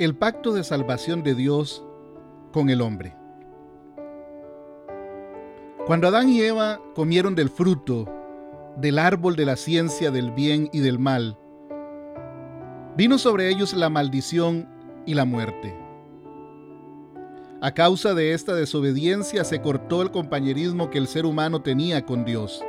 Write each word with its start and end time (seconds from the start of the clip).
el 0.00 0.14
pacto 0.14 0.54
de 0.54 0.64
salvación 0.64 1.22
de 1.22 1.34
Dios 1.34 1.84
con 2.52 2.70
el 2.70 2.80
hombre. 2.80 3.14
Cuando 5.86 6.08
Adán 6.08 6.30
y 6.30 6.40
Eva 6.40 6.80
comieron 6.94 7.34
del 7.34 7.50
fruto 7.50 8.08
del 8.78 8.98
árbol 8.98 9.36
de 9.36 9.44
la 9.44 9.56
ciencia 9.56 10.10
del 10.10 10.30
bien 10.30 10.70
y 10.72 10.80
del 10.80 10.98
mal, 10.98 11.36
vino 12.96 13.18
sobre 13.18 13.50
ellos 13.50 13.74
la 13.74 13.90
maldición 13.90 14.66
y 15.04 15.12
la 15.12 15.26
muerte. 15.26 15.76
A 17.60 17.74
causa 17.74 18.14
de 18.14 18.32
esta 18.32 18.54
desobediencia 18.54 19.44
se 19.44 19.60
cortó 19.60 20.00
el 20.00 20.10
compañerismo 20.10 20.88
que 20.88 20.96
el 20.96 21.08
ser 21.08 21.26
humano 21.26 21.60
tenía 21.60 22.06
con 22.06 22.24
Dios. 22.24 22.64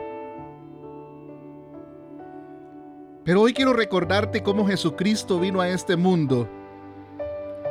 Pero 3.23 3.39
hoy 3.39 3.53
quiero 3.53 3.71
recordarte 3.71 4.43
cómo 4.43 4.67
Jesucristo 4.67 5.39
vino 5.39 5.61
a 5.61 5.69
este 5.69 5.95
mundo 5.95 6.49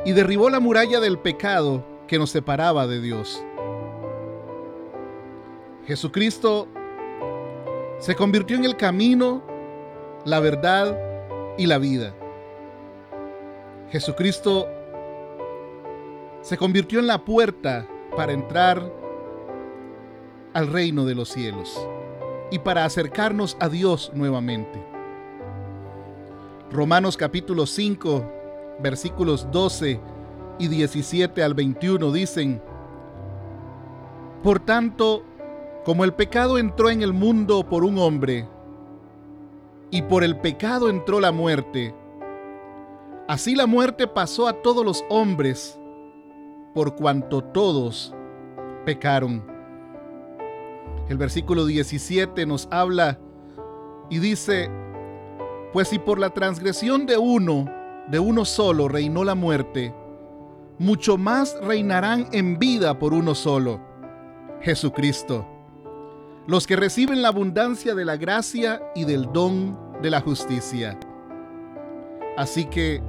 y 0.05 0.13
derribó 0.13 0.51
la 0.51 0.61
muralla 0.61 1.01
del 1.01 1.19
pecado 1.19 1.85
que 2.07 2.19
nos 2.19 2.31
separaba 2.31 2.87
de 2.87 3.01
Dios. 3.01 3.45
Jesucristo 5.87 6.69
se 7.99 8.15
convirtió 8.15 8.57
en 8.57 8.65
el 8.65 8.77
camino, 8.77 9.43
la 10.25 10.41
verdad 10.41 10.99
y 11.59 11.67
la 11.67 11.79
vida. 11.79 12.15
Jesucristo 13.91 14.69
se 16.41 16.57
convirtió 16.57 17.01
en 17.01 17.07
la 17.07 17.25
puerta 17.25 17.87
para 18.17 18.33
entrar 18.33 18.91
al 20.55 20.67
reino 20.69 21.05
de 21.05 21.15
los 21.15 21.29
cielos 21.29 21.79
y 22.51 22.59
para 22.61 22.85
acercarnos 22.85 23.57
a 23.61 23.69
Dios 23.69 24.11
nuevamente. 24.15 24.83
Romanos 26.71 27.17
capítulo 27.17 27.67
5 27.67 28.40
versículos 28.83 29.47
12 29.51 30.01
y 30.59 30.69
17 30.69 31.43
al 31.43 31.55
21 31.55 32.13
dicen, 32.13 32.63
Por 34.43 34.61
tanto, 34.61 35.25
como 35.85 36.05
el 36.05 36.13
pecado 36.13 36.59
entró 36.59 36.91
en 36.91 37.03
el 37.03 37.13
mundo 37.13 37.67
por 37.69 37.85
un 37.85 37.99
hombre, 37.99 38.47
y 39.91 40.03
por 40.03 40.23
el 40.23 40.37
pecado 40.39 40.89
entró 40.89 41.19
la 41.21 41.33
muerte, 41.33 41.95
así 43.27 43.55
la 43.55 43.67
muerte 43.67 44.07
pasó 44.07 44.47
a 44.47 44.53
todos 44.53 44.85
los 44.85 45.05
hombres, 45.09 45.81
por 46.75 46.95
cuanto 46.95 47.43
todos 47.43 48.15
pecaron. 48.85 49.45
El 51.09 51.17
versículo 51.17 51.67
17 51.67 52.47
nos 52.47 52.69
habla 52.71 53.19
y 54.11 54.21
dice, 54.21 54.71
pues 55.73 55.89
si 55.89 55.99
por 55.99 56.21
la 56.21 56.31
transgresión 56.31 57.07
de 57.07 57.19
uno 57.19 57.80
de 58.09 58.19
uno 58.19 58.45
solo 58.45 58.89
reinó 58.89 59.25
la 59.25 59.35
muerte, 59.35 59.95
mucho 60.79 61.19
más 61.19 61.57
reinarán 61.63 62.29
en 62.33 62.59
vida 62.59 62.99
por 62.99 63.13
uno 63.13 63.35
solo, 63.35 63.81
Jesucristo. 64.63 65.47
Los 66.47 66.67
que 66.67 66.77
reciben 66.77 67.23
la 67.23 67.29
abundancia 67.29 67.95
de 67.95 68.05
la 68.05 68.17
gracia 68.17 68.83
y 68.95 69.05
del 69.05 69.33
don 69.33 69.79
de 70.03 70.11
la 70.11 70.21
justicia. 70.21 70.99
Así 72.37 72.65
que, 72.65 73.03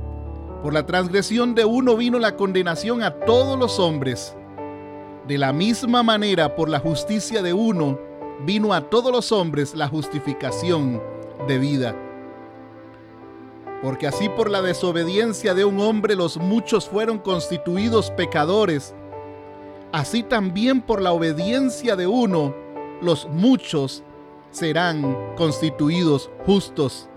por 0.62 0.74
la 0.74 0.86
transgresión 0.86 1.56
de 1.56 1.66
uno 1.66 1.96
vino 1.96 2.20
la 2.20 2.36
condenación 2.36 3.02
a 3.02 3.12
todos 3.22 3.58
los 3.58 3.80
hombres. 3.80 4.36
De 5.28 5.38
la 5.38 5.54
misma 5.54 6.04
manera, 6.04 6.56
por 6.56 6.70
la 6.70 6.80
justicia 6.80 7.42
de 7.42 7.54
uno, 7.54 7.98
vino 8.46 8.74
a 8.74 8.90
todos 8.90 9.12
los 9.12 9.32
hombres 9.32 9.74
la 9.76 9.88
justificación 9.88 11.02
de 11.48 11.58
vida 11.58 11.96
porque 13.82 14.08
así 14.08 14.30
por 14.30 14.50
la 14.50 14.62
desobediencia 14.62 15.54
de 15.54 15.66
un 15.66 15.80
hombre 15.80 16.16
los 16.16 16.38
muchos 16.38 16.88
fueron 16.88 17.18
constituidos 17.18 18.12
pecadores, 18.12 18.94
así 19.92 20.24
también 20.24 20.82
por 20.82 21.02
la 21.02 21.12
obediencia 21.12 21.96
de 21.96 22.08
uno 22.08 22.54
los 23.02 23.28
muchos 23.30 24.04
serán 24.52 25.18
constituidos 25.36 26.30
justos. 26.46 27.10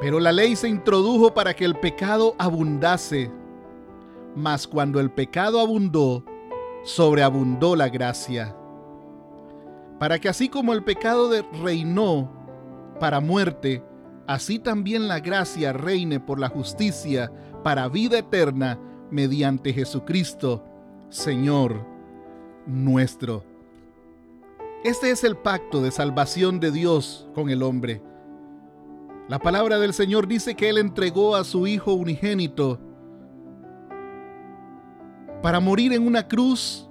Pero 0.00 0.20
la 0.20 0.32
ley 0.32 0.56
se 0.56 0.68
introdujo 0.68 1.34
para 1.34 1.54
que 1.54 1.64
el 1.64 1.74
pecado 1.74 2.34
abundase, 2.38 3.30
mas 4.34 4.66
cuando 4.66 5.00
el 5.00 5.10
pecado 5.10 5.60
abundó, 5.60 6.24
sobreabundó 6.84 7.76
la 7.76 7.88
gracia. 7.88 8.56
Para 9.98 10.18
que 10.18 10.28
así 10.28 10.48
como 10.48 10.72
el 10.72 10.84
pecado 10.84 11.30
reinó 11.62 12.30
para 13.00 13.20
muerte, 13.20 13.82
así 14.26 14.58
también 14.58 15.08
la 15.08 15.20
gracia 15.20 15.72
reine 15.72 16.20
por 16.20 16.38
la 16.38 16.48
justicia 16.48 17.32
para 17.62 17.88
vida 17.88 18.18
eterna 18.18 18.78
mediante 19.10 19.72
Jesucristo, 19.72 20.64
Señor 21.08 21.86
nuestro. 22.66 23.44
Este 24.84 25.10
es 25.10 25.24
el 25.24 25.36
pacto 25.36 25.80
de 25.82 25.90
salvación 25.90 26.60
de 26.60 26.70
Dios 26.70 27.28
con 27.34 27.50
el 27.50 27.62
hombre. 27.62 28.02
La 29.28 29.38
palabra 29.38 29.78
del 29.78 29.92
Señor 29.92 30.28
dice 30.28 30.54
que 30.54 30.68
Él 30.68 30.78
entregó 30.78 31.34
a 31.34 31.44
su 31.44 31.66
Hijo 31.66 31.94
unigénito 31.94 32.78
para 35.42 35.60
morir 35.60 35.92
en 35.92 36.06
una 36.06 36.28
cruz 36.28 36.88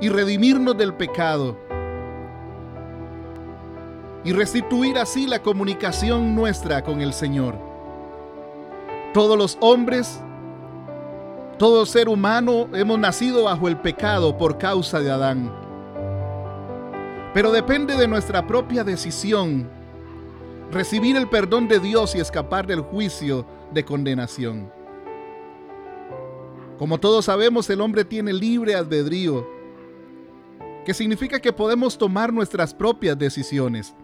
y 0.00 0.08
redimirnos 0.08 0.76
del 0.76 0.94
pecado 0.94 1.56
y 4.24 4.32
restituir 4.32 4.98
así 4.98 5.26
la 5.26 5.42
comunicación 5.42 6.34
nuestra 6.34 6.82
con 6.82 7.00
el 7.02 7.12
Señor. 7.12 7.54
Todos 9.12 9.36
los 9.36 9.58
hombres, 9.60 10.20
todo 11.58 11.86
ser 11.86 12.08
humano 12.08 12.68
hemos 12.72 12.98
nacido 12.98 13.44
bajo 13.44 13.68
el 13.68 13.76
pecado 13.76 14.36
por 14.36 14.58
causa 14.58 15.00
de 15.00 15.10
Adán. 15.10 15.52
Pero 17.34 17.52
depende 17.52 17.96
de 17.96 18.08
nuestra 18.08 18.46
propia 18.46 18.82
decisión 18.82 19.68
recibir 20.72 21.16
el 21.16 21.28
perdón 21.28 21.68
de 21.68 21.78
Dios 21.78 22.14
y 22.14 22.20
escapar 22.20 22.66
del 22.66 22.80
juicio 22.80 23.46
de 23.72 23.84
condenación. 23.84 24.72
Como 26.78 26.98
todos 26.98 27.26
sabemos, 27.26 27.70
el 27.70 27.80
hombre 27.80 28.04
tiene 28.04 28.32
libre 28.32 28.74
albedrío, 28.74 29.46
que 30.84 30.94
significa 30.94 31.40
que 31.40 31.52
podemos 31.52 31.96
tomar 31.96 32.32
nuestras 32.32 32.74
propias 32.74 33.16
decisiones. 33.16 33.94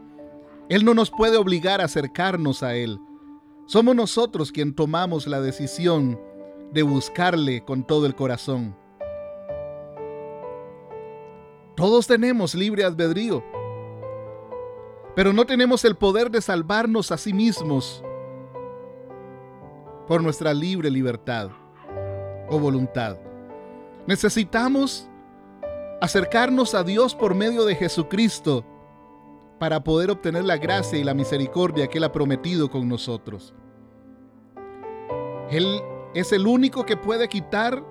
Él 0.70 0.84
no 0.84 0.94
nos 0.94 1.10
puede 1.10 1.36
obligar 1.36 1.80
a 1.80 1.86
acercarnos 1.86 2.62
a 2.62 2.76
Él. 2.76 3.00
Somos 3.66 3.96
nosotros 3.96 4.52
quien 4.52 4.72
tomamos 4.72 5.26
la 5.26 5.40
decisión 5.40 6.18
de 6.72 6.84
buscarle 6.84 7.64
con 7.64 7.84
todo 7.84 8.06
el 8.06 8.14
corazón. 8.14 8.76
Todos 11.74 12.06
tenemos 12.06 12.54
libre 12.54 12.84
albedrío, 12.84 13.42
pero 15.16 15.32
no 15.32 15.44
tenemos 15.44 15.84
el 15.84 15.96
poder 15.96 16.30
de 16.30 16.40
salvarnos 16.40 17.10
a 17.10 17.18
sí 17.18 17.32
mismos 17.32 18.04
por 20.06 20.22
nuestra 20.22 20.54
libre 20.54 20.88
libertad 20.88 21.50
o 22.48 22.60
voluntad. 22.60 23.16
Necesitamos 24.06 25.08
acercarnos 26.00 26.76
a 26.76 26.84
Dios 26.84 27.16
por 27.16 27.34
medio 27.34 27.64
de 27.64 27.74
Jesucristo 27.74 28.64
para 29.60 29.84
poder 29.84 30.10
obtener 30.10 30.42
la 30.42 30.56
gracia 30.56 30.98
y 30.98 31.04
la 31.04 31.12
misericordia 31.12 31.86
que 31.86 31.98
Él 31.98 32.04
ha 32.04 32.12
prometido 32.12 32.70
con 32.70 32.88
nosotros. 32.88 33.52
Él 35.50 35.82
es 36.14 36.32
el 36.32 36.46
único 36.46 36.86
que 36.86 36.96
puede 36.96 37.28
quitar 37.28 37.84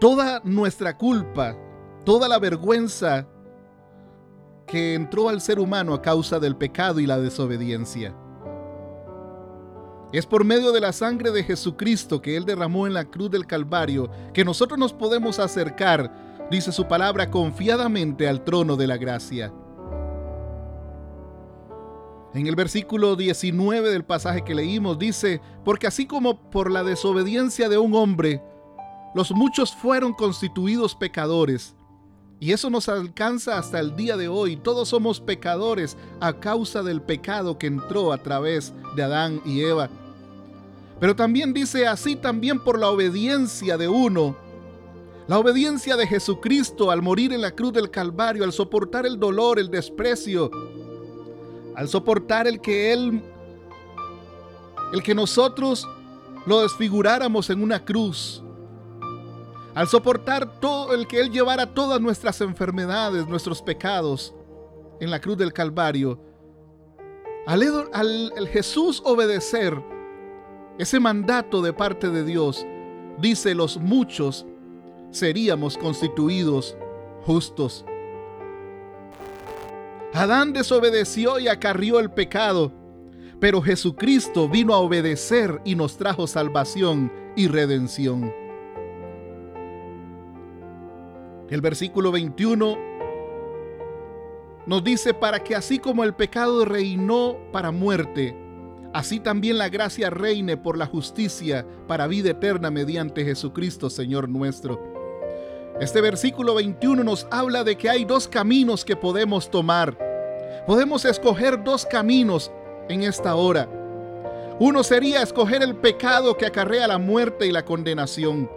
toda 0.00 0.40
nuestra 0.42 0.98
culpa, 0.98 1.56
toda 2.04 2.26
la 2.26 2.40
vergüenza 2.40 3.28
que 4.66 4.94
entró 4.94 5.28
al 5.28 5.40
ser 5.40 5.60
humano 5.60 5.94
a 5.94 6.02
causa 6.02 6.40
del 6.40 6.56
pecado 6.56 6.98
y 6.98 7.06
la 7.06 7.20
desobediencia. 7.20 8.12
Es 10.12 10.26
por 10.26 10.44
medio 10.44 10.72
de 10.72 10.80
la 10.80 10.92
sangre 10.92 11.30
de 11.30 11.44
Jesucristo 11.44 12.20
que 12.20 12.36
Él 12.36 12.44
derramó 12.44 12.88
en 12.88 12.94
la 12.94 13.04
cruz 13.04 13.30
del 13.30 13.46
Calvario 13.46 14.10
que 14.32 14.44
nosotros 14.44 14.80
nos 14.80 14.92
podemos 14.92 15.38
acercar, 15.38 16.48
dice 16.50 16.72
su 16.72 16.88
palabra, 16.88 17.30
confiadamente 17.30 18.26
al 18.26 18.42
trono 18.42 18.74
de 18.74 18.88
la 18.88 18.96
gracia. 18.96 19.52
En 22.34 22.46
el 22.46 22.56
versículo 22.56 23.16
19 23.16 23.90
del 23.90 24.04
pasaje 24.04 24.42
que 24.42 24.54
leímos 24.54 24.98
dice, 24.98 25.40
porque 25.64 25.86
así 25.86 26.06
como 26.06 26.50
por 26.50 26.70
la 26.70 26.82
desobediencia 26.82 27.68
de 27.68 27.78
un 27.78 27.94
hombre, 27.94 28.42
los 29.14 29.30
muchos 29.30 29.72
fueron 29.74 30.12
constituidos 30.12 30.96
pecadores, 30.96 31.76
y 32.40 32.52
eso 32.52 32.68
nos 32.68 32.90
alcanza 32.90 33.56
hasta 33.56 33.80
el 33.80 33.96
día 33.96 34.16
de 34.16 34.28
hoy. 34.28 34.56
Todos 34.56 34.90
somos 34.90 35.18
pecadores 35.18 35.96
a 36.20 36.34
causa 36.34 36.82
del 36.82 37.00
pecado 37.00 37.58
que 37.58 37.68
entró 37.68 38.12
a 38.12 38.18
través 38.18 38.74
de 38.96 39.02
Adán 39.02 39.40
y 39.46 39.62
Eva. 39.62 39.88
Pero 41.00 41.16
también 41.16 41.54
dice 41.54 41.86
así 41.86 42.16
también 42.16 42.62
por 42.62 42.78
la 42.78 42.90
obediencia 42.90 43.78
de 43.78 43.88
uno. 43.88 44.36
La 45.26 45.38
obediencia 45.38 45.96
de 45.96 46.06
Jesucristo 46.06 46.90
al 46.90 47.00
morir 47.00 47.32
en 47.32 47.40
la 47.40 47.52
cruz 47.52 47.72
del 47.72 47.90
Calvario, 47.90 48.44
al 48.44 48.52
soportar 48.52 49.06
el 49.06 49.18
dolor, 49.18 49.58
el 49.58 49.70
desprecio, 49.70 50.50
al 51.74 51.88
soportar 51.88 52.46
el 52.46 52.60
que 52.60 52.92
Él 52.92 53.22
el 54.92 55.02
que 55.02 55.14
nosotros 55.14 55.88
lo 56.46 56.60
desfiguráramos 56.60 57.50
en 57.50 57.60
una 57.62 57.84
cruz, 57.84 58.44
al 59.74 59.88
soportar 59.88 60.60
todo 60.60 60.94
el 60.94 61.08
que 61.08 61.20
Él 61.20 61.30
llevara 61.30 61.74
todas 61.74 62.00
nuestras 62.00 62.40
enfermedades, 62.40 63.26
nuestros 63.26 63.60
pecados 63.60 64.32
en 65.00 65.10
la 65.10 65.20
cruz 65.20 65.36
del 65.36 65.52
Calvario, 65.52 66.20
al, 67.46 67.90
al, 67.92 68.48
Jesús 68.48 69.02
obedecer 69.04 69.82
ese 70.78 71.00
mandato 71.00 71.60
de 71.60 71.72
parte 71.72 72.08
de 72.08 72.24
Dios, 72.24 72.64
dice 73.18 73.54
los 73.54 73.78
muchos 73.78 74.46
seríamos 75.10 75.76
constituidos 75.76 76.76
justos. 77.26 77.84
Adán 80.14 80.52
desobedeció 80.52 81.40
y 81.40 81.48
acarrió 81.48 81.98
el 81.98 82.08
pecado, 82.08 82.72
pero 83.40 83.60
Jesucristo 83.60 84.48
vino 84.48 84.72
a 84.72 84.78
obedecer 84.78 85.60
y 85.64 85.74
nos 85.74 85.96
trajo 85.96 86.28
salvación 86.28 87.12
y 87.34 87.48
redención. 87.48 88.32
El 91.50 91.60
versículo 91.60 92.12
21 92.12 92.78
nos 94.66 94.84
dice, 94.84 95.14
para 95.14 95.40
que 95.40 95.56
así 95.56 95.80
como 95.80 96.04
el 96.04 96.14
pecado 96.14 96.64
reinó 96.64 97.36
para 97.50 97.72
muerte, 97.72 98.36
así 98.92 99.18
también 99.18 99.58
la 99.58 99.68
gracia 99.68 100.10
reine 100.10 100.56
por 100.56 100.78
la 100.78 100.86
justicia 100.86 101.66
para 101.88 102.06
vida 102.06 102.30
eterna 102.30 102.70
mediante 102.70 103.24
Jesucristo, 103.24 103.90
Señor 103.90 104.28
nuestro. 104.28 104.94
Este 105.80 106.00
versículo 106.00 106.54
21 106.54 107.02
nos 107.02 107.26
habla 107.32 107.64
de 107.64 107.76
que 107.76 107.90
hay 107.90 108.04
dos 108.04 108.28
caminos 108.28 108.84
que 108.84 108.94
podemos 108.94 109.50
tomar. 109.50 110.03
Podemos 110.66 111.04
escoger 111.04 111.62
dos 111.62 111.84
caminos 111.84 112.50
en 112.88 113.02
esta 113.02 113.34
hora. 113.34 113.68
Uno 114.58 114.82
sería 114.82 115.20
escoger 115.20 115.62
el 115.62 115.76
pecado 115.76 116.36
que 116.36 116.46
acarrea 116.46 116.86
la 116.86 116.98
muerte 116.98 117.46
y 117.46 117.52
la 117.52 117.64
condenación. 117.64 118.50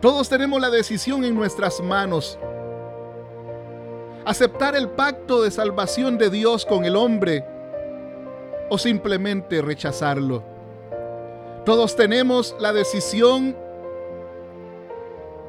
Todos 0.00 0.28
tenemos 0.28 0.60
la 0.60 0.70
decisión 0.70 1.24
en 1.24 1.34
nuestras 1.34 1.80
manos. 1.80 2.38
Aceptar 4.24 4.74
el 4.74 4.88
pacto 4.88 5.42
de 5.42 5.50
salvación 5.50 6.16
de 6.16 6.30
Dios 6.30 6.64
con 6.64 6.84
el 6.84 6.96
hombre 6.96 7.44
o 8.70 8.78
simplemente 8.78 9.60
rechazarlo. 9.60 10.42
Todos 11.66 11.94
tenemos 11.94 12.56
la 12.58 12.72
decisión 12.72 13.56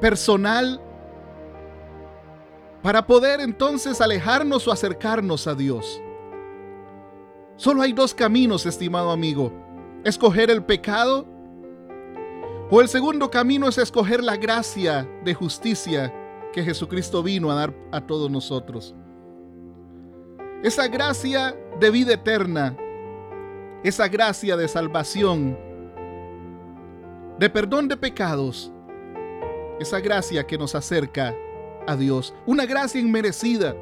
personal 0.00 0.80
para 2.84 3.06
poder 3.06 3.40
entonces 3.40 4.02
alejarnos 4.02 4.68
o 4.68 4.70
acercarnos 4.70 5.46
a 5.46 5.54
Dios. 5.54 6.02
Solo 7.56 7.80
hay 7.80 7.94
dos 7.94 8.12
caminos, 8.12 8.66
estimado 8.66 9.10
amigo. 9.10 9.50
Escoger 10.04 10.50
el 10.50 10.62
pecado 10.62 11.26
o 12.70 12.82
el 12.82 12.88
segundo 12.88 13.30
camino 13.30 13.68
es 13.68 13.78
escoger 13.78 14.22
la 14.22 14.36
gracia 14.36 15.08
de 15.24 15.32
justicia 15.32 16.12
que 16.52 16.62
Jesucristo 16.62 17.22
vino 17.22 17.50
a 17.50 17.54
dar 17.54 17.74
a 17.90 18.02
todos 18.02 18.30
nosotros. 18.30 18.94
Esa 20.62 20.86
gracia 20.86 21.56
de 21.80 21.90
vida 21.90 22.12
eterna, 22.12 22.76
esa 23.82 24.08
gracia 24.08 24.58
de 24.58 24.68
salvación, 24.68 25.58
de 27.38 27.48
perdón 27.48 27.88
de 27.88 27.96
pecados, 27.96 28.70
esa 29.80 30.00
gracia 30.00 30.46
que 30.46 30.58
nos 30.58 30.74
acerca 30.74 31.34
a 31.86 31.96
Dios, 31.96 32.34
una 32.46 32.66
gracia 32.66 33.00
inmerecida 33.00 33.74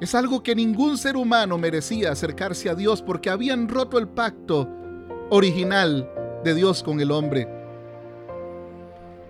es 0.00 0.14
algo 0.14 0.42
que 0.42 0.54
ningún 0.54 0.98
ser 0.98 1.16
humano 1.16 1.56
merecía 1.56 2.10
acercarse 2.10 2.68
a 2.68 2.74
Dios 2.74 3.00
porque 3.00 3.30
habían 3.30 3.68
roto 3.68 3.96
el 3.96 4.08
pacto 4.08 4.68
original 5.30 6.10
de 6.42 6.54
Dios 6.54 6.82
con 6.82 7.00
el 7.00 7.10
hombre. 7.10 7.48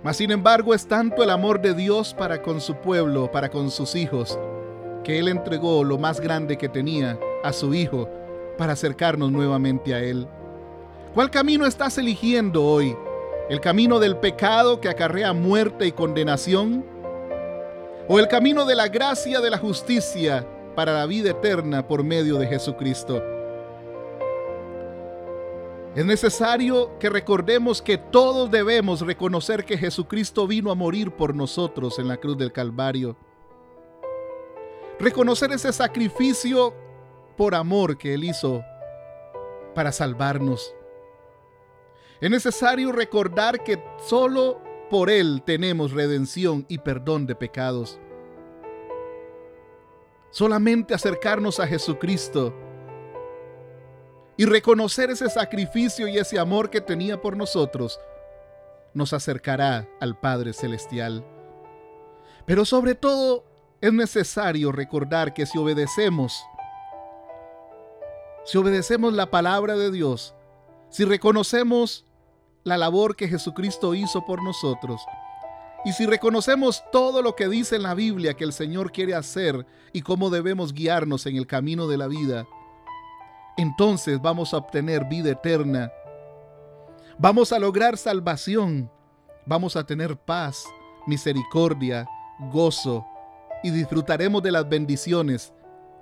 Mas 0.02 0.16
sin 0.16 0.32
embargo 0.32 0.74
es 0.74 0.86
tanto 0.86 1.22
el 1.22 1.30
amor 1.30 1.60
de 1.60 1.74
Dios 1.74 2.12
para 2.12 2.42
con 2.42 2.60
su 2.60 2.74
pueblo, 2.74 3.30
para 3.30 3.50
con 3.50 3.70
sus 3.70 3.94
hijos, 3.94 4.38
que 5.04 5.18
Él 5.18 5.28
entregó 5.28 5.84
lo 5.84 5.96
más 5.96 6.18
grande 6.18 6.58
que 6.58 6.68
tenía 6.68 7.18
a 7.44 7.52
su 7.52 7.72
Hijo 7.72 8.08
para 8.58 8.72
acercarnos 8.72 9.30
nuevamente 9.30 9.94
a 9.94 10.02
Él. 10.02 10.26
¿Cuál 11.14 11.30
camino 11.30 11.66
estás 11.66 11.98
eligiendo 11.98 12.64
hoy? 12.64 12.96
¿El 13.49 13.61
camino 13.61 13.99
del 13.99 14.17
pecado 14.17 14.81
que 14.81 14.88
acarrea 14.88 15.32
muerte 15.32 15.87
y 15.87 15.93
condenación? 15.93 16.85
¿O 18.08 18.19
el 18.19 18.29
camino 18.29 18.64
de 18.64 18.75
la 18.75 18.88
gracia 18.88 19.41
de 19.41 19.50
la 19.50 19.58
justicia 19.58 20.46
para 20.75 20.93
la 20.93 21.06
vida 21.06 21.31
eterna 21.31 21.87
por 21.87 22.02
medio 22.02 22.37
de 22.37 22.46
Jesucristo. 22.46 23.23
Es 25.94 26.05
necesario 26.05 26.99
que 26.99 27.08
recordemos 27.08 27.81
que 27.81 27.99
todos 27.99 28.50
debemos 28.50 29.00
reconocer 29.00 29.64
que 29.64 29.79
Jesucristo 29.79 30.46
vino 30.46 30.73
a 30.73 30.75
morir 30.75 31.12
por 31.12 31.35
nosotros 31.37 31.99
en 32.00 32.08
la 32.08 32.17
cruz 32.17 32.37
del 32.37 32.52
Calvario. 32.52 33.17
Reconocer 34.99 35.52
ese 35.52 35.73
sacrificio 35.73 36.75
por 37.37 37.55
amor 37.55 37.96
que 37.96 38.14
Él 38.14 38.25
hizo 38.25 38.62
para 39.75 39.93
salvarnos. 39.93 40.75
Es 42.20 42.31
necesario 42.31 42.93
recordar 42.93 43.62
que 43.64 43.82
solo 44.06 44.61
por 44.88 45.11
Él 45.11 45.43
tenemos 45.44 45.93
redención 45.93 46.64
y 46.69 46.78
perdón 46.78 47.26
de 47.26 47.34
pecados. 47.34 47.99
Solamente 50.31 50.94
acercarnos 50.94 51.61
a 51.61 51.66
Jesucristo 51.66 52.55
y 54.37 54.44
reconocer 54.44 55.11
ese 55.11 55.28
sacrificio 55.31 56.08
y 56.08 56.19
ese 56.19 56.38
amor 56.38 56.70
que 56.70 56.81
tenía 56.81 57.20
por 57.20 57.37
nosotros 57.37 58.00
nos 58.93 59.12
acercará 59.12 59.88
al 60.00 60.19
Padre 60.19 60.52
Celestial. 60.52 61.25
Pero 62.46 62.64
sobre 62.64 62.94
todo 62.94 63.44
es 63.81 63.93
necesario 63.93 64.72
recordar 64.72 65.34
que 65.34 65.46
si 65.46 65.58
obedecemos, 65.58 66.44
si 68.44 68.58
obedecemos 68.58 69.12
la 69.12 69.31
palabra 69.31 69.76
de 69.76 69.90
Dios, 69.90 70.34
si 70.94 71.05
reconocemos 71.05 72.06
la 72.62 72.79
labor 72.79 73.17
que 73.17 73.26
Jesucristo 73.26 73.96
hizo 73.96 74.25
por 74.25 74.44
nosotros, 74.44 75.00
y 75.85 75.93
si 75.93 76.06
reconocemos 76.06 76.85
todo 76.93 77.20
lo 77.20 77.35
que 77.35 77.49
dice 77.49 77.75
en 77.75 77.82
la 77.82 77.94
Biblia 77.94 78.35
que 78.35 78.44
el 78.44 78.52
Señor 78.52 78.93
quiere 78.93 79.17
hacer 79.17 79.67
y 79.93 80.02
cómo 80.02 80.31
debemos 80.31 80.73
guiarnos 80.73 81.26
en 81.26 81.34
el 81.34 81.48
camino 81.48 81.89
de 81.89 81.98
la 81.98 82.06
vida, 82.06 82.46
entonces 83.56 84.22
vamos 84.22 84.55
a 84.55 84.58
obtener 84.58 85.06
vida 85.06 85.32
eterna. 85.32 85.91
Vamos 87.19 87.51
a 87.51 87.58
lograr 87.58 87.98
salvación. 87.98 88.89
Vamos 89.46 89.74
a 89.74 89.84
tener 89.84 90.17
paz, 90.17 90.65
misericordia, 91.08 92.08
gozo 92.53 93.05
y 93.65 93.70
disfrutaremos 93.70 94.44
de 94.44 94.53
las 94.53 94.69
bendiciones 94.69 95.53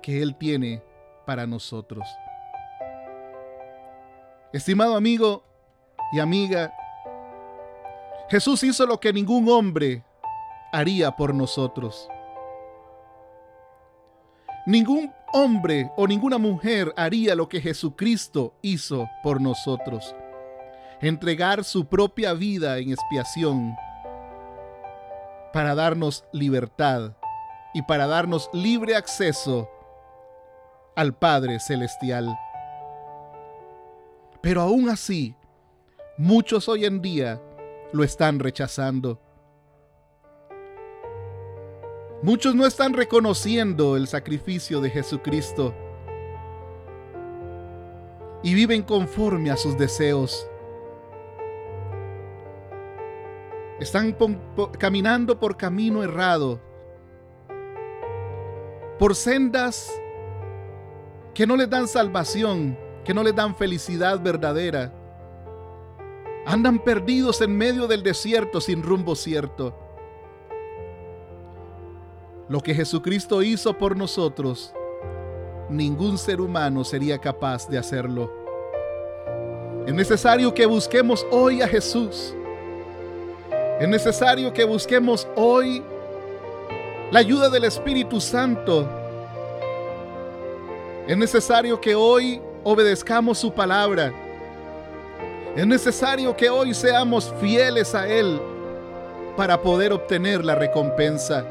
que 0.03 0.21
Él 0.21 0.35
tiene 0.37 0.83
para 1.25 1.47
nosotros. 1.47 2.07
Estimado 4.53 4.95
amigo 4.95 5.43
y 6.11 6.19
amiga, 6.19 6.71
Jesús 8.29 8.63
hizo 8.63 8.85
lo 8.85 8.99
que 8.99 9.11
ningún 9.11 9.49
hombre 9.49 10.05
haría 10.71 11.09
por 11.09 11.33
nosotros. 11.33 12.07
Ningún 14.67 15.11
hombre 15.33 15.91
o 15.97 16.05
ninguna 16.05 16.37
mujer 16.37 16.93
haría 16.95 17.33
lo 17.33 17.49
que 17.49 17.61
Jesucristo 17.61 18.53
hizo 18.61 19.09
por 19.23 19.41
nosotros. 19.41 20.15
Entregar 21.01 21.63
su 21.63 21.87
propia 21.87 22.33
vida 22.33 22.77
en 22.77 22.91
expiación 22.91 23.75
para 25.51 25.73
darnos 25.73 26.25
libertad 26.31 27.13
y 27.73 27.81
para 27.81 28.05
darnos 28.05 28.51
libre 28.53 28.95
acceso 28.95 29.67
al 30.95 31.15
Padre 31.15 31.59
Celestial. 31.59 32.37
Pero 34.43 34.59
aún 34.59 34.89
así, 34.89 35.37
muchos 36.17 36.67
hoy 36.67 36.83
en 36.83 37.01
día 37.01 37.41
lo 37.93 38.03
están 38.03 38.39
rechazando. 38.39 39.17
Muchos 42.21 42.53
no 42.53 42.65
están 42.65 42.91
reconociendo 42.91 43.95
el 43.95 44.05
sacrificio 44.05 44.81
de 44.81 44.89
Jesucristo 44.89 45.73
y 48.43 48.53
viven 48.53 48.83
conforme 48.83 49.49
a 49.49 49.55
sus 49.55 49.77
deseos. 49.77 50.45
Están 53.79 54.13
caminando 54.77 55.39
por 55.39 55.55
camino 55.55 56.03
errado, 56.03 56.59
por 58.99 59.15
sendas 59.15 59.89
que 61.33 61.47
no 61.47 61.55
les 61.55 61.69
dan 61.69 61.87
salvación, 61.87 62.82
que 63.03 63.13
no 63.13 63.23
les 63.23 63.35
dan 63.35 63.55
felicidad 63.55 64.19
verdadera. 64.21 64.91
Andan 66.45 66.79
perdidos 66.79 67.41
en 67.41 67.55
medio 67.55 67.87
del 67.87 68.03
desierto 68.03 68.59
sin 68.59 68.83
rumbo 68.83 69.15
cierto. 69.15 69.73
Lo 72.49 72.59
que 72.59 72.75
Jesucristo 72.75 73.41
hizo 73.41 73.77
por 73.77 73.95
nosotros 73.95 74.73
ningún 75.69 76.17
ser 76.17 76.41
humano 76.41 76.83
sería 76.83 77.17
capaz 77.17 77.67
de 77.67 77.77
hacerlo. 77.77 78.31
Es 79.87 79.93
necesario 79.93 80.53
que 80.53 80.65
busquemos 80.65 81.25
hoy 81.31 81.61
a 81.61 81.67
Jesús. 81.67 82.33
Es 83.79 83.87
necesario 83.87 84.53
que 84.53 84.63
busquemos 84.63 85.27
hoy 85.35 85.83
la 87.11 87.19
ayuda 87.19 87.49
del 87.49 87.65
Espíritu 87.65 88.21
Santo. 88.21 88.87
Es 91.07 91.17
necesario 91.17 91.81
que 91.81 91.95
hoy 91.95 92.41
obedezcamos 92.63 93.37
su 93.37 93.53
palabra. 93.53 94.13
Es 95.55 95.67
necesario 95.67 96.35
que 96.35 96.49
hoy 96.49 96.73
seamos 96.73 97.33
fieles 97.39 97.93
a 97.93 98.07
Él 98.07 98.39
para 99.37 99.61
poder 99.61 99.91
obtener 99.93 100.43
la 100.43 100.55
recompensa. 100.55 101.45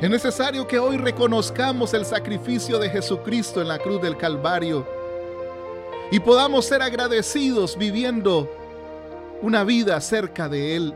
Es 0.00 0.10
necesario 0.10 0.66
que 0.66 0.78
hoy 0.78 0.96
reconozcamos 0.96 1.94
el 1.94 2.04
sacrificio 2.04 2.78
de 2.78 2.90
Jesucristo 2.90 3.60
en 3.60 3.68
la 3.68 3.78
cruz 3.78 4.00
del 4.02 4.16
Calvario 4.16 4.86
y 6.10 6.18
podamos 6.20 6.64
ser 6.64 6.82
agradecidos 6.82 7.76
viviendo 7.76 8.50
una 9.42 9.64
vida 9.64 10.00
cerca 10.00 10.48
de 10.48 10.76
Él, 10.76 10.94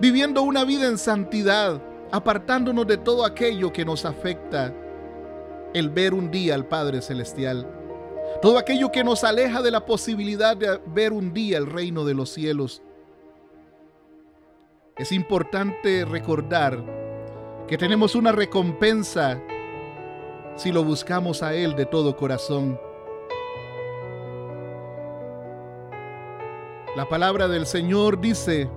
viviendo 0.00 0.42
una 0.42 0.64
vida 0.64 0.86
en 0.86 0.98
santidad, 0.98 1.80
apartándonos 2.10 2.86
de 2.86 2.96
todo 2.96 3.24
aquello 3.24 3.72
que 3.72 3.84
nos 3.84 4.04
afecta, 4.04 4.72
el 5.74 5.90
ver 5.90 6.14
un 6.14 6.30
día 6.30 6.54
al 6.54 6.66
Padre 6.66 7.02
Celestial, 7.02 7.66
todo 8.40 8.58
aquello 8.58 8.90
que 8.90 9.04
nos 9.04 9.24
aleja 9.24 9.62
de 9.62 9.70
la 9.70 9.86
posibilidad 9.86 10.56
de 10.56 10.80
ver 10.86 11.12
un 11.12 11.32
día 11.32 11.58
el 11.58 11.66
reino 11.66 12.04
de 12.04 12.14
los 12.14 12.30
cielos. 12.30 12.82
Es 14.96 15.12
importante 15.12 16.04
recordar 16.04 16.82
que 17.66 17.78
tenemos 17.78 18.14
una 18.14 18.32
recompensa 18.32 19.40
si 20.56 20.70
lo 20.70 20.84
buscamos 20.84 21.42
a 21.42 21.54
Él 21.54 21.74
de 21.74 21.86
todo 21.86 22.16
corazón. 22.16 22.78
La 26.94 27.08
palabra 27.08 27.48
del 27.48 27.64
Señor 27.64 28.20
dice 28.20 28.68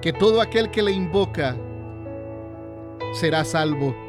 que 0.00 0.12
todo 0.12 0.40
aquel 0.40 0.70
que 0.70 0.82
le 0.82 0.92
invoca 0.92 1.56
será 3.12 3.44
salvo. 3.44 4.05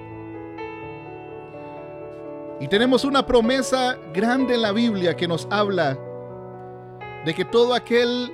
Y 2.59 2.67
tenemos 2.67 3.05
una 3.05 3.25
promesa 3.25 3.97
grande 4.13 4.55
en 4.55 4.61
la 4.63 4.71
Biblia 4.71 5.15
que 5.15 5.27
nos 5.27 5.47
habla 5.51 5.97
de 7.25 7.33
que 7.33 7.45
todo 7.45 7.73
aquel 7.73 8.31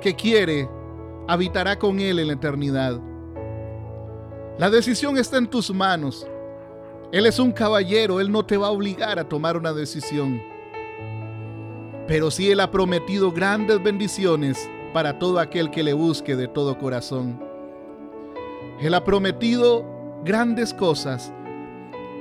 que 0.00 0.14
quiere 0.14 0.68
habitará 1.26 1.78
con 1.78 2.00
Él 2.00 2.18
en 2.18 2.28
la 2.28 2.32
eternidad. 2.32 2.98
La 4.58 4.70
decisión 4.70 5.18
está 5.18 5.36
en 5.36 5.48
tus 5.48 5.72
manos. 5.72 6.26
Él 7.12 7.26
es 7.26 7.38
un 7.38 7.52
caballero, 7.52 8.20
Él 8.20 8.32
no 8.32 8.44
te 8.44 8.56
va 8.56 8.68
a 8.68 8.70
obligar 8.70 9.18
a 9.18 9.28
tomar 9.28 9.56
una 9.56 9.72
decisión. 9.72 10.42
Pero 12.06 12.30
sí 12.30 12.50
Él 12.50 12.60
ha 12.60 12.70
prometido 12.70 13.30
grandes 13.30 13.82
bendiciones 13.82 14.68
para 14.92 15.18
todo 15.18 15.38
aquel 15.38 15.70
que 15.70 15.82
le 15.82 15.92
busque 15.92 16.36
de 16.36 16.48
todo 16.48 16.78
corazón. 16.78 17.40
Él 18.80 18.94
ha 18.94 19.04
prometido 19.04 19.84
grandes 20.24 20.72
cosas. 20.72 21.32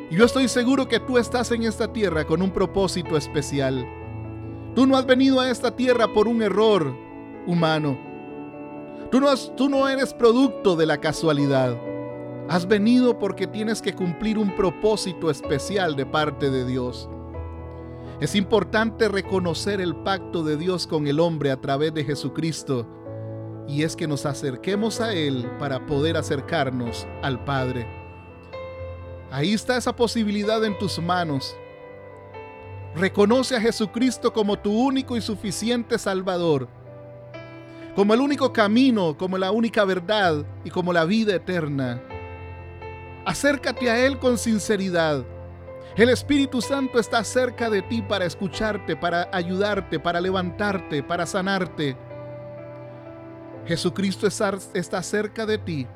Y 0.10 0.16
yo 0.16 0.26
estoy 0.26 0.48
seguro 0.48 0.88
que 0.88 1.00
tú 1.00 1.18
estás 1.18 1.52
en 1.52 1.64
esta 1.64 1.92
tierra 1.92 2.26
con 2.26 2.42
un 2.42 2.52
propósito 2.52 3.18
especial. 3.18 3.86
Tú 4.74 4.88
no 4.88 4.96
has 4.96 5.06
venido 5.06 5.40
a 5.40 5.50
esta 5.50 5.76
tierra 5.76 6.14
por 6.14 6.28
un 6.28 6.42
error 6.42 6.96
humano. 7.46 7.98
Tú 9.12 9.20
no, 9.20 9.36
tú 9.56 9.70
no 9.70 9.88
eres 9.88 10.14
producto 10.14 10.76
de 10.76 10.86
la 10.86 11.00
casualidad. 11.00 11.78
Has 12.48 12.68
venido 12.68 13.20
porque 13.20 13.48
tienes 13.48 13.82
que 13.82 13.94
cumplir 13.94 14.38
un 14.38 14.56
propósito 14.56 15.30
especial 15.30 15.96
de 15.96 16.06
parte 16.06 16.50
de 16.50 16.66
Dios. 16.66 17.10
Es 18.22 18.36
importante 18.36 19.10
reconocer 19.10 19.82
el 19.82 19.96
pacto 19.96 20.44
de 20.44 20.58
Dios 20.58 20.88
con 20.88 21.08
el 21.08 21.20
hombre 21.20 21.52
a 21.52 21.60
través 21.60 21.94
de 21.94 22.06
Jesucristo 22.06 22.88
y 23.68 23.84
es 23.84 23.96
que 23.96 24.08
nos 24.08 24.26
acerquemos 24.26 25.02
a 25.02 25.14
Él 25.14 25.50
para 25.60 25.86
poder 25.86 26.16
acercarnos 26.16 27.06
al 27.22 27.44
Padre. 27.44 27.97
Ahí 29.32 29.54
está 29.54 29.78
esa 29.78 29.96
posibilidad 29.96 30.64
en 30.64 30.78
tus 30.78 31.00
manos. 31.00 31.56
Reconoce 32.96 33.56
a 33.56 33.62
Jesucristo 33.62 34.34
como 34.34 34.58
tu 34.58 34.72
único 34.72 35.18
y 35.18 35.22
suficiente 35.22 36.00
Salvador, 36.00 36.68
como 37.96 38.14
el 38.14 38.22
único 38.22 38.54
camino, 38.54 39.18
como 39.18 39.38
la 39.38 39.52
única 39.52 39.84
verdad 39.86 40.46
y 40.64 40.70
como 40.70 40.94
la 40.94 41.06
vida 41.06 41.36
eterna. 41.36 42.02
Acércate 43.26 43.90
a 43.90 44.06
Él 44.06 44.18
con 44.18 44.38
sinceridad 44.38 45.26
el 45.98 46.10
Espíritu 46.10 46.62
Santo 46.62 47.00
está 47.00 47.24
cerca 47.24 47.72
de 47.72 47.82
ti 47.82 48.04
para 48.04 48.26
escucharte, 48.26 48.96
para 48.96 49.28
ayudarte, 49.32 50.00
para 50.00 50.22
levantarte, 50.22 51.02
para 51.02 51.26
sanarte. 51.26 51.98
Jesucristo 53.66 54.28
está 54.28 55.02
cerca 55.02 55.48
de 55.48 55.58
ti 55.58 55.88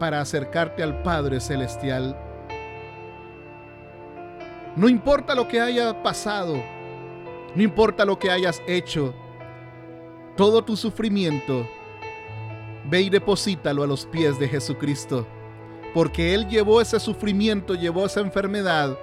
para 0.00 0.20
acercarte 0.20 0.82
al 0.82 1.00
Padre 1.04 1.38
Celestial. 1.38 2.18
No 4.76 4.88
importa 4.88 5.34
lo 5.34 5.48
que 5.48 5.60
haya 5.60 6.02
pasado, 6.02 6.62
no 7.54 7.62
importa 7.62 8.04
lo 8.04 8.18
que 8.18 8.30
hayas 8.30 8.62
hecho, 8.66 9.14
todo 10.36 10.62
tu 10.62 10.76
sufrimiento, 10.76 11.66
ve 12.88 13.00
y 13.00 13.10
deposítalo 13.10 13.82
a 13.82 13.86
los 13.86 14.06
pies 14.06 14.38
de 14.38 14.48
Jesucristo, 14.48 15.26
porque 15.94 16.34
Él 16.34 16.46
llevó 16.48 16.80
ese 16.80 17.00
sufrimiento, 17.00 17.74
llevó 17.74 18.06
esa 18.06 18.20
enfermedad 18.20 18.96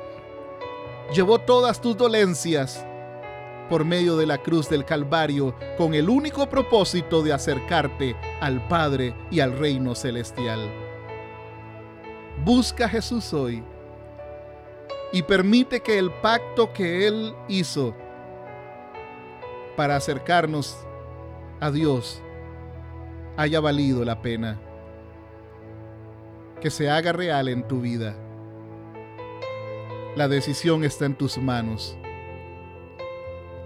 llevó 1.13 1.39
todas 1.39 1.79
tus 1.79 1.95
dolencias 1.95 2.85
por 3.69 3.85
medio 3.85 4.17
de 4.17 4.25
la 4.25 4.39
cruz 4.39 4.69
del 4.69 4.85
Calvario 4.85 5.55
con 5.77 5.93
el 5.93 6.09
único 6.09 6.49
propósito 6.49 7.21
de 7.21 7.33
acercarte 7.33 8.15
al 8.41 8.67
Padre 8.67 9.13
y 9.31 9.39
al 9.39 9.57
reino 9.57 9.95
celestial. 9.95 10.71
Busca 12.43 12.85
a 12.85 12.89
Jesús 12.89 13.33
hoy 13.33 13.63
y 15.13 15.21
permite 15.21 15.81
que 15.81 15.99
el 15.99 16.11
pacto 16.11 16.73
que 16.73 17.07
Él 17.07 17.35
hizo 17.47 17.95
para 19.77 19.95
acercarnos 19.95 20.75
a 21.59 21.69
Dios 21.69 22.21
haya 23.37 23.59
valido 23.59 24.03
la 24.03 24.23
pena. 24.23 24.59
Que 26.59 26.71
se 26.71 26.89
haga 26.89 27.13
real 27.13 27.47
en 27.47 27.67
tu 27.67 27.81
vida. 27.81 28.15
La 30.15 30.27
decisión 30.27 30.83
está 30.83 31.05
en 31.05 31.15
tus 31.15 31.37
manos. 31.37 31.95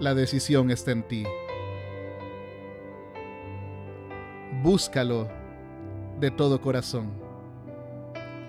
La 0.00 0.14
decisión 0.14 0.70
está 0.70 0.90
en 0.90 1.02
ti. 1.02 1.24
Búscalo 4.62 5.28
de 6.20 6.30
todo 6.30 6.60
corazón. 6.60 7.10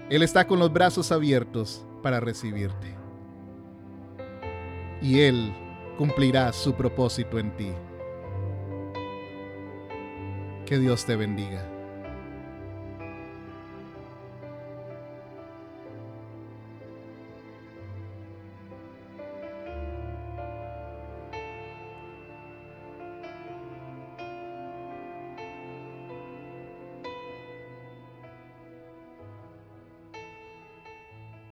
Él 0.10 0.22
está 0.22 0.46
con 0.48 0.60
los 0.60 0.74
brazos 0.74 1.14
abiertos 1.14 1.86
para 2.02 2.20
recibirte. 2.20 2.96
Y 5.02 5.22
Él 5.22 5.54
cumplirá 5.98 6.52
su 6.54 6.74
propósito 6.74 7.40
en 7.40 7.56
ti. 7.56 7.72
Que 10.66 10.78
Dios 10.78 11.06
te 11.06 11.16
bendiga. 11.16 11.79